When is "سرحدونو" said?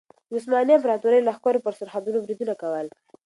1.79-2.21